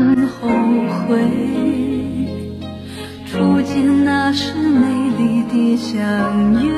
[0.00, 0.48] 很后
[1.06, 1.20] 悔
[3.26, 4.86] 初见那时美
[5.18, 6.72] 丽的相约，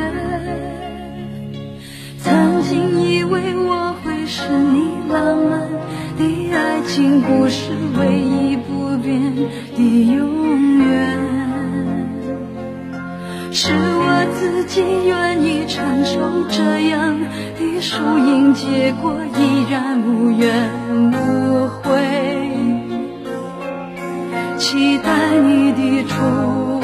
[2.19, 5.71] 曾经以为我会是你浪漫
[6.19, 9.33] 的爱情故事，唯一不变
[9.77, 11.17] 的永远
[13.53, 16.19] 是我自己愿意承受
[16.49, 17.21] 这样
[17.57, 20.73] 的输赢，结果依然无怨
[21.13, 22.02] 无悔。
[24.63, 26.82] 期待你的出现。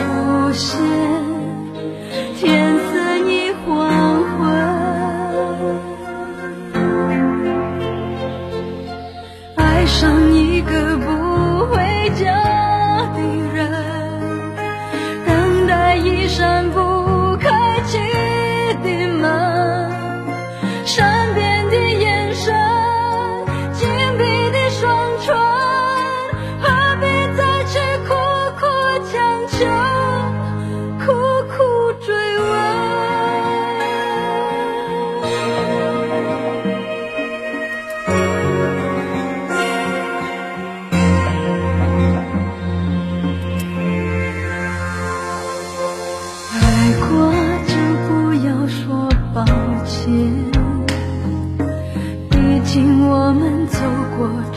[54.21, 54.48] 我。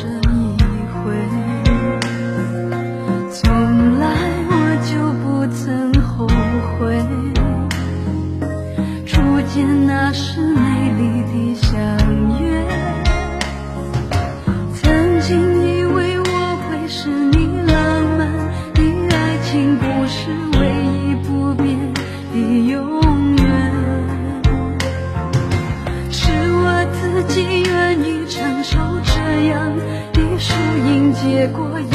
[31.47, 31.91] Của.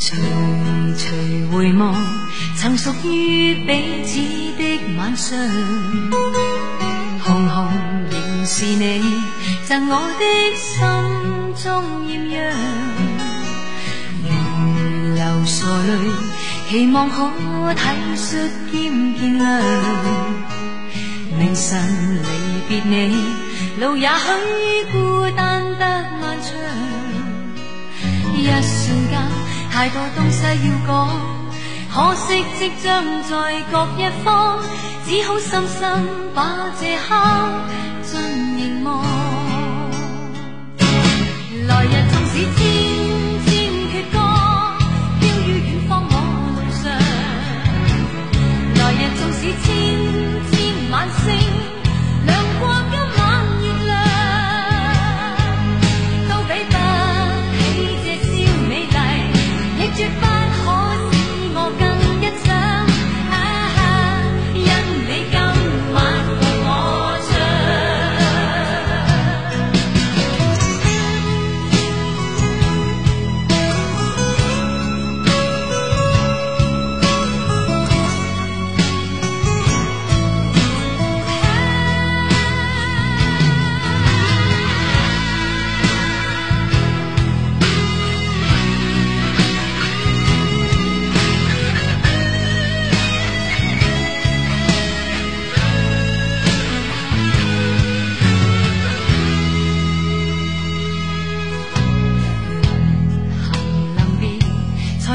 [0.00, 0.16] 徐
[0.96, 1.94] 徐回望，
[2.56, 4.18] 曾属于彼此
[4.56, 5.38] 的晚上，
[7.22, 7.68] 红红
[8.10, 9.02] 仍是你，
[9.66, 10.24] 赠我的
[10.56, 10.72] 心
[11.62, 12.42] 中艳阳。
[14.24, 15.90] 如流傻泪，
[16.70, 17.30] 期望可
[17.74, 17.82] 体
[18.16, 19.62] 恤兼见谅。
[21.38, 21.78] 明晨
[22.16, 22.26] 离
[22.70, 23.14] 别你，
[23.78, 25.84] 路也许孤单得
[26.22, 26.48] 漫长。
[28.34, 29.39] 一瞬间。
[29.80, 31.08] 太多东西要讲
[31.90, 34.62] 可惜即将在各一方
[35.06, 37.16] 只好深深把这刻
[38.02, 39.02] 尽凝望。
[41.66, 41.94] 来日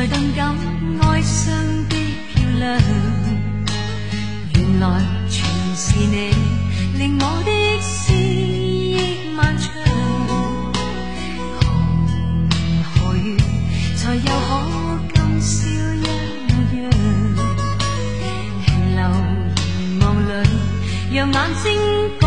[0.07, 0.55] 顿感
[1.01, 1.55] 哀伤
[1.89, 1.95] 的
[2.33, 2.79] 漂亮
[4.53, 5.43] 原来全
[5.75, 6.31] 是你
[6.99, 9.71] 令我的思忆漫长
[11.59, 11.63] 何
[11.95, 13.37] 年何月
[13.95, 16.03] 才又可今宵一
[16.81, 16.85] 样。
[18.63, 18.99] 停留
[19.79, 20.29] 凝望里
[21.13, 22.24] 让眼睛